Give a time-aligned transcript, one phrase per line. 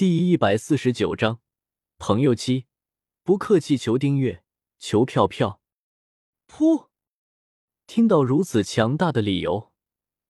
[0.00, 1.42] 第一百四十九章，
[1.98, 2.64] 朋友妻，
[3.22, 4.42] 不客气，求订阅，
[4.78, 5.60] 求票票。
[6.48, 6.88] 噗！
[7.86, 9.74] 听到如此强大的理由，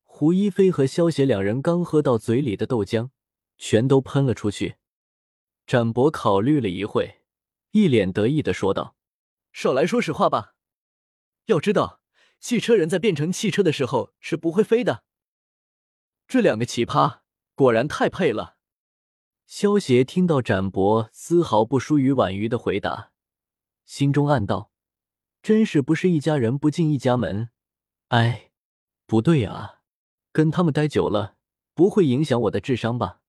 [0.03, 3.11] 胡一菲和萧邪两人刚喝到嘴里的豆浆，
[3.59, 4.75] 全都喷了出去。
[5.69, 7.21] 展博考虑了一会，
[7.71, 8.96] 一脸得意的说道
[9.55, 10.57] ：“少来说实话吧，
[11.45, 12.00] 要知道，
[12.41, 15.05] 汽车人在变成汽车的时候是不会飞的。
[16.27, 17.21] 这两个奇葩
[17.55, 18.57] 果然太配了。”
[19.51, 23.11] 萧协听到展博丝毫不输于婉瑜的回答，
[23.84, 24.70] 心中暗道
[25.43, 27.51] ：“真是不是一家人不进一家门。”
[28.10, 28.52] 哎，
[29.07, 29.80] 不对啊，
[30.30, 31.34] 跟他们待久了
[31.74, 33.23] 不会影响我的智商吧？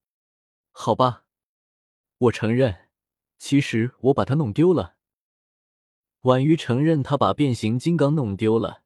[0.69, 1.25] 好吧，
[2.19, 2.89] 我承认，
[3.39, 4.97] 其实我把它弄丢了。
[6.21, 8.83] 婉瑜承认他把变形金刚弄丢了，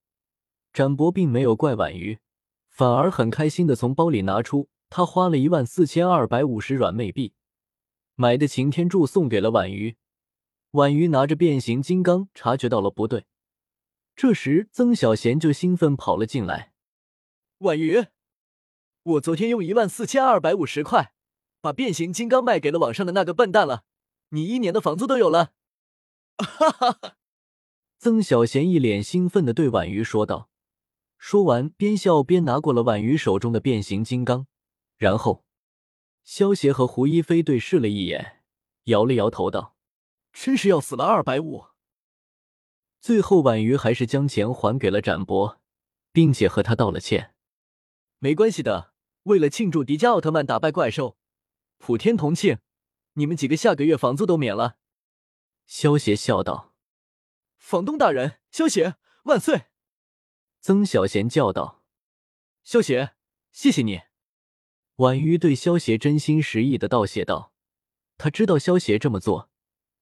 [0.71, 2.19] 展博并没有怪婉瑜，
[2.69, 4.69] 反而很开心的从包里拿出。
[4.89, 7.33] 他花了一万四千二百五十软妹币
[8.15, 9.97] 买的擎天柱送给了婉瑜。
[10.71, 13.25] 婉瑜拿着变形金刚，察觉到了不对。
[14.15, 16.73] 这时，曾小贤就兴奋跑了进来
[17.59, 18.07] ：“婉瑜，
[19.03, 21.13] 我昨天用一万四千二百五十块
[21.61, 23.83] 把变形金刚卖给了网上的那个笨蛋了，
[24.29, 25.53] 你一年的房租都有了！”
[26.37, 27.15] 哈哈哈！
[27.97, 30.49] 曾小贤一脸兴奋的对婉瑜说道，
[31.17, 34.47] 说完边笑边拿过了婉瑜手中的变形金刚。
[34.97, 35.45] 然后，
[36.23, 38.43] 萧协和胡一菲对视了一眼，
[38.85, 39.75] 摇了摇头道
[40.31, 41.65] ：“真是要死了二百五。”
[43.01, 45.61] 最后，婉瑜还是将钱还给了展博，
[46.11, 47.35] 并且和他道了歉
[48.19, 51.17] ：“没关系的，为了庆祝迪迦奥特曼打败怪兽，
[51.77, 52.59] 普天同庆，
[53.13, 54.77] 你们几个下个月房租都免了。”
[55.67, 56.73] 萧协笑道
[57.57, 59.65] ：“房东大人，萧协万岁！”
[60.61, 61.83] 曾小贤叫道
[62.63, 63.15] ：“萧协，
[63.51, 64.01] 谢谢你。”
[64.97, 67.51] 婉瑜对萧协真心实意的道谢道
[68.17, 69.49] ：“他知道萧协这么做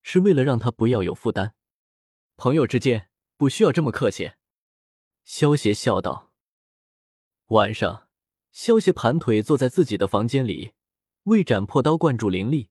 [0.04, 1.54] 是为了让他不要有负担，
[2.38, 4.34] 朋友之间不需要这么客气。”
[5.26, 6.32] 萧协笑道。
[7.48, 8.08] 晚上，
[8.52, 10.74] 萧协盘腿坐在自己的房间里，
[11.24, 12.70] 为斩破刀灌注灵力，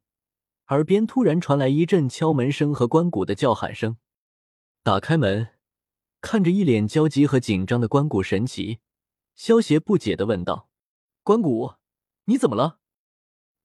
[0.69, 3.97] 耳边突然传来一阵敲门声和关谷的叫喊声。
[4.84, 5.49] 打开门，
[6.21, 8.78] 看着一脸焦急和紧张的关谷神奇，
[9.34, 10.69] 萧协不解的问道
[11.25, 11.75] ：“关谷。”
[12.25, 12.78] 你怎么了？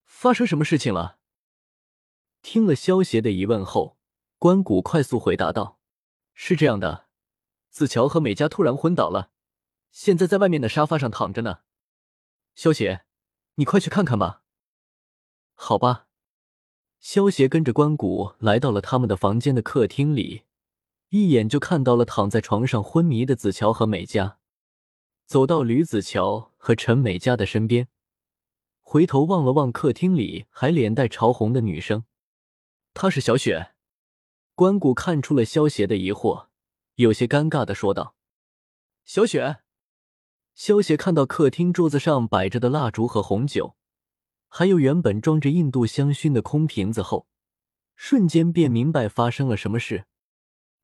[0.04, 1.20] 发生什么事情了？
[2.42, 3.98] 听了萧协的疑问后，
[4.40, 5.80] 关谷快速回答道
[6.34, 7.08] ：“是这样的，
[7.70, 9.32] 子乔和美嘉突然昏倒了，
[9.92, 11.60] 现在在外面的沙发上躺着呢。
[12.56, 13.06] 萧协，
[13.56, 14.44] 你快去看看吧。”
[15.54, 16.08] 好吧。
[17.00, 20.46] 萧协跟着关谷来到了他们的房间的客厅里，
[21.10, 24.40] 一眼就看到了躺在床上昏迷的子乔和美嘉，
[25.28, 27.88] 走到吕子乔和陈美嘉的身边。
[28.90, 32.06] 回头望了望客厅里还脸带潮红的女生，
[32.94, 33.74] 她是小雪。
[34.56, 36.48] 关谷看出了萧邪的疑惑，
[36.96, 38.16] 有些尴尬的说道
[39.04, 39.58] ：“小雪。”
[40.56, 43.76] 萧邪看到客厅桌子上摆着的蜡烛和红酒，
[44.48, 47.28] 还有原本装着印度香薰的空瓶子后，
[47.98, 50.06] 瞬间便明白发生了什么事。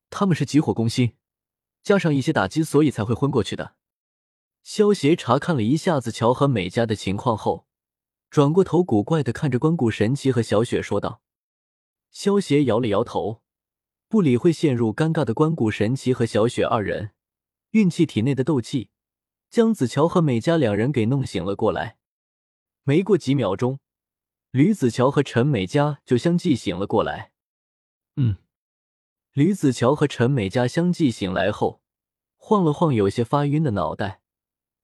[0.10, 1.16] 他们是急火攻心，
[1.82, 3.76] 加上一些打击，所以才会昏过去的。
[4.62, 7.66] 萧邪查看了一下子乔和美嘉的情况后。
[8.34, 11.22] 转过头，古怪的看着关谷神奇和小雪，说道
[12.10, 13.44] ：“萧邪摇了摇头，
[14.08, 17.12] 不理会陷入尴尬的关谷神奇和小雪二人，
[17.74, 18.90] 运气体内的斗气，
[19.52, 22.00] 将子乔和美嘉两人给弄醒了过来。
[22.82, 23.80] 没过几秒钟，
[24.50, 27.34] 吕子乔和陈美嘉就相继醒了过来。
[28.16, 28.38] 嗯，
[29.34, 31.84] 吕子乔和陈美嘉相继醒来后，
[32.38, 34.22] 晃了晃有些发晕的脑袋，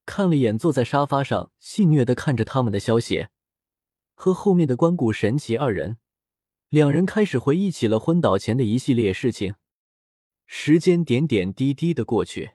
[0.05, 3.31] 看了眼坐在沙发上戏谑的看着他们的萧邪。
[4.21, 5.95] 和后面的关谷神奇二人，
[6.67, 9.55] 两人开始回忆起了昏倒前的一系列事情。
[10.45, 12.51] 时间点点滴滴的过去，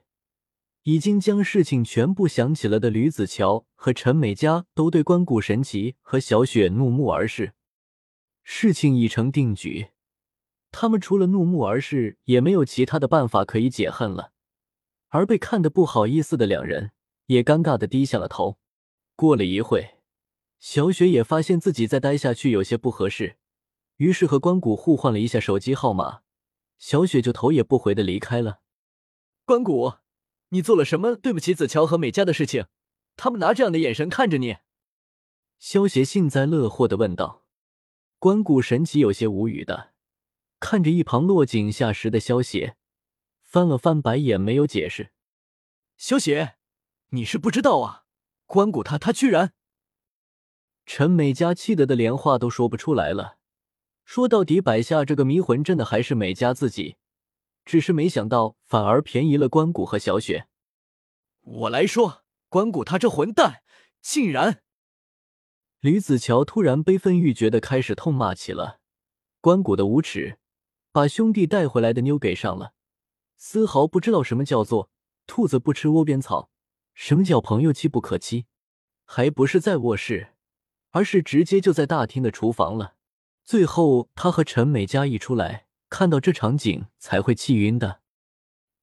[0.83, 7.53] 已经将事情全部想起了的吕子乔和陈美嘉都对关谷神奇和小雪怒目而视。
[8.43, 9.87] 事情已成定局，
[10.69, 14.33] 他们除了怒目而视，也没有其他的办法可以解恨了。
[15.07, 16.91] 而被看得不好意思的两人，
[17.25, 18.59] 也尴尬的低下了头。
[19.15, 19.94] 过了一会。
[20.59, 23.37] 小雪也发现自己再待下去有些不合适，
[23.97, 26.21] 于是和关谷互换了一下手机号码，
[26.77, 28.61] 小雪就头也不回的离开了。
[29.45, 29.93] 关谷，
[30.49, 32.65] 你做了什么对不起子乔和美嘉的事情？
[33.15, 34.57] 他们拿这样的眼神看着你。
[35.59, 37.45] 萧邪幸灾乐祸的问道。
[38.17, 39.93] 关谷神奇有些无语的
[40.59, 42.75] 看着一旁落井下石的萧邪，
[43.41, 45.11] 翻了翻白眼，没有解释。
[45.95, 46.55] 萧邪，
[47.09, 48.05] 你是不知道啊，
[48.47, 49.53] 关谷他他居然。
[50.85, 53.37] 陈美嘉气得的连话都说不出来了。
[54.03, 56.97] 说到底，摆下这个迷魂阵的还是美嘉自己，
[57.65, 60.47] 只是没想到反而便宜了关谷和小雪。
[61.41, 63.63] 我来说，关谷他这混蛋，
[64.01, 64.61] 竟然……
[65.79, 68.79] 吕子乔突然悲愤欲绝的开始痛骂起了
[69.41, 70.39] 关谷的无耻，
[70.91, 72.73] 把兄弟带回来的妞给上了，
[73.37, 74.89] 丝毫不知道什么叫做
[75.27, 76.49] 兔子不吃窝边草，
[76.93, 78.45] 什么叫朋友妻不可欺，
[79.03, 80.34] 还不是在卧室，
[80.95, 82.95] 而是直接就在大厅的厨房了。
[83.43, 87.99] 最后，他和陈美嘉一出来，看到这场景才会气晕的。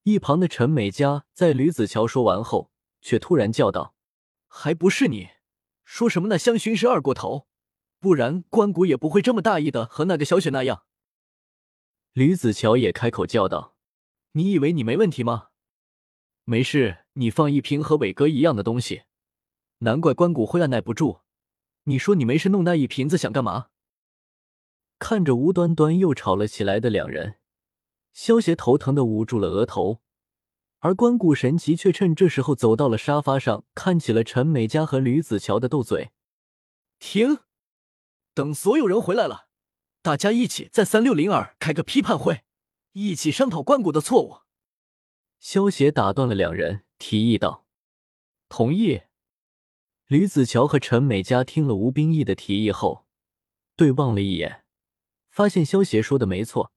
[0.03, 2.70] 一旁的陈美嘉在吕子乔说完后，
[3.00, 3.94] 却突然叫道
[4.47, 5.31] ：“还不是你！
[5.87, 7.47] 说什么那香薰是二锅头，
[7.99, 10.82] 不然关谷也不会这么大意的和那个小雪那样。”
[12.12, 13.75] 吕子乔也开口叫道
[14.32, 15.49] ：“你以为你没问题吗？
[16.44, 19.05] 没事，你放一瓶和伟哥一样的东西，
[19.79, 21.22] 难怪关谷会按耐不住。
[21.84, 23.69] 你说你没事弄那一瓶子想干嘛？”
[24.99, 27.37] 看着无端端又吵了起来的两人，
[28.12, 30.00] 萧协头疼的捂住了额头，
[30.79, 36.12] 而关谷神奇却趁这时候走到了沙发上，看起了陈美嘉和吕子乔的斗嘴。
[37.00, 37.40] 停！
[38.32, 39.49] 等所有人回来了，
[40.02, 42.43] 大家一起在三六零二开个批判会，
[42.93, 44.43] 一起商讨关谷的错误。
[45.40, 47.67] 萧协打断了两人，提议道
[48.49, 49.02] ：“同意。”
[50.12, 53.06] 吕子乔和陈美嘉听了吴冰义的提议后，
[53.76, 54.62] 对望了一眼。
[55.31, 56.70] 发现萧协说的没错，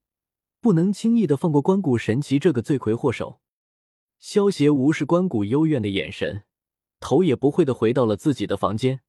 [0.58, 3.42] 不能轻易的放过关谷神奇这个罪魁祸首。
[4.18, 6.44] 萧协无视关谷幽怨的眼神，
[6.98, 9.02] 头也不回的回到了自己的房间。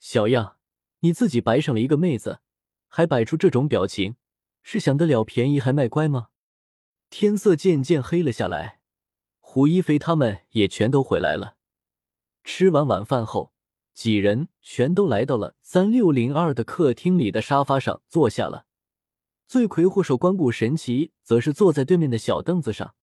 [0.00, 0.56] 小样，
[1.00, 2.40] 你自己白上了一个妹子，
[2.86, 4.16] 还摆出这种表情，
[4.62, 6.28] 是想得了便宜还卖乖吗？
[7.10, 8.80] 天色渐渐黑了下来，
[9.40, 11.58] 胡一菲他们也全都回来了。
[12.42, 13.52] 吃完晚饭后，
[13.98, 18.64] 几人全都来到了三六零二的客厅里的沙发上坐下了。
[19.48, 22.94] 罪魁祸首关谷神奇则是坐在对面的小凳子上。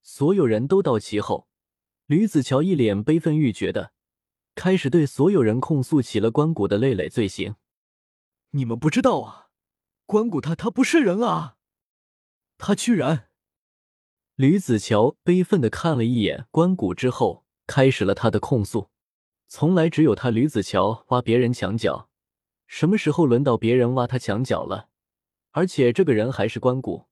[0.00, 1.46] 所有人都到齐后，
[2.06, 3.92] 吕子乔一脸悲愤欲绝的
[4.54, 7.56] 开始对所有人控诉起了关谷的累累罪行。
[8.52, 9.48] 你们不知道啊，
[10.06, 11.56] 关谷他他不是人啊，
[12.56, 13.28] 他居然……
[14.36, 18.88] 吕子乔悲愤的看了一眼关谷之后，开始了他的控诉。
[19.56, 22.10] 从来只有他吕子乔挖别人墙角，
[22.66, 24.88] 什么时候轮到别人挖他墙角了？
[25.52, 27.06] 而且这个人还是关谷。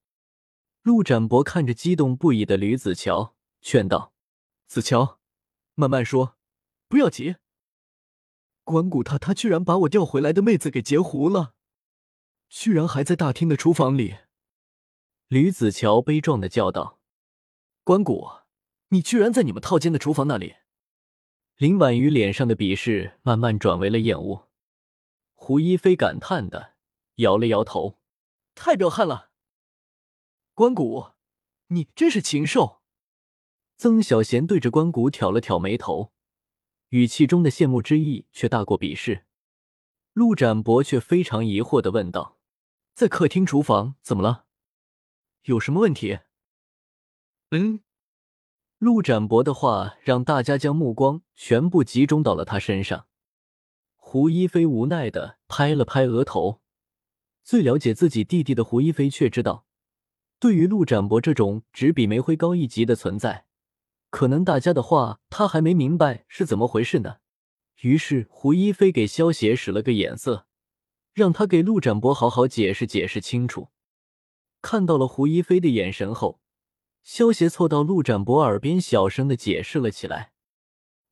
[0.82, 4.12] 陆展博看着激动不已的吕子乔，劝道
[4.66, 5.20] ：“子乔，
[5.76, 6.36] 慢慢说，
[6.88, 7.36] 不要急。
[8.64, 11.54] 关谷他他居然把我调回来的妹子给截胡了，
[12.48, 14.16] 居然还在大厅的厨房里。”
[15.30, 16.98] 吕子乔悲壮的叫道
[17.84, 18.28] ：“关谷，
[18.88, 20.56] 你居然在你们套间的厨房那里！”
[21.62, 24.48] 林婉瑜脸上的鄙视慢慢转为了厌恶。
[25.32, 26.74] 胡一菲感叹的
[27.18, 28.00] 摇了摇头。
[28.56, 29.30] 太彪悍了，
[30.54, 31.12] 关谷，
[31.68, 32.82] 你真是禽兽！
[33.76, 36.12] 曾小贤对着关谷挑了挑眉头，
[36.88, 39.26] 语气中的羡慕之意却大过鄙视。
[40.14, 42.40] 陆展博却非常疑惑的问道
[42.92, 44.46] ：“在客厅厨房怎么了？
[45.42, 46.18] 有什么问题？”
[47.52, 47.84] 嗯，
[48.82, 53.06] 陆展博的话让大家将目光全部集中到了他身上。
[53.94, 56.60] 胡一菲无奈的拍了拍额头。
[57.44, 59.66] 最了解自己弟弟的胡一菲却知道，
[60.40, 63.44] 对于陆展博这种只比煤灰高一级的存在，
[64.10, 67.18] 可能大家的话他还没明白是怎么回事呢。
[67.82, 70.48] 于是胡一菲给萧协使了个眼色，
[71.14, 73.68] 让他给陆展博好好解释解释清楚。
[74.60, 76.40] 看到了胡一菲的眼神后，
[77.02, 80.32] 萧协凑到陆展博耳边小声的解释了起来：“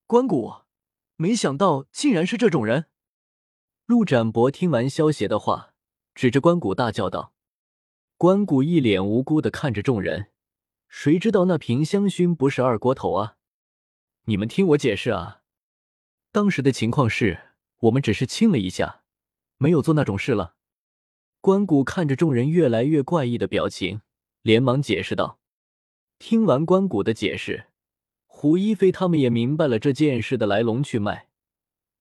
[0.06, 0.62] 关谷，
[1.16, 2.86] 没想到竟然是这种人。”
[3.86, 5.68] 陆展博听完萧协的话。
[6.12, 7.32] 指着关谷大叫道
[8.18, 10.30] ：“关谷一脸无辜的看着众人，
[10.86, 13.36] 谁知道那瓶香薰不是二锅头啊？
[14.24, 15.42] 你们听我解释啊！
[16.30, 19.02] 当时的情况是我们只是亲了一下，
[19.56, 20.56] 没有做那种事了。”
[21.40, 24.02] 关谷看着众人越来越怪异的表情，
[24.42, 25.38] 连忙解释道
[26.20, 27.68] ：“听完关谷的解释，
[28.26, 31.30] 胡一菲他们也明白了这件事的来龙去脉。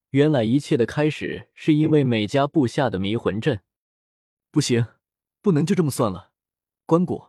[0.10, 3.62] 原来一切的开始是因为美嘉布下的迷魂阵。”
[4.52, 4.86] 不行，
[5.42, 6.32] 不能就这么算了。
[6.86, 7.28] 关谷，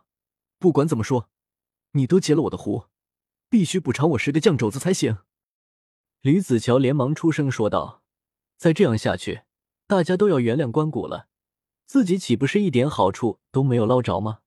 [0.59, 1.29] 不管怎么说，
[1.93, 2.87] 你都截了我的胡，
[3.49, 5.19] 必须补偿我十个酱肘子才行。
[6.19, 8.03] 吕子乔连忙出声说道
[8.59, 9.43] ：“再这样下去，
[9.87, 11.29] 大家都要原谅关谷了，
[11.85, 14.39] 自己岂不是一点好处都没有捞着吗？”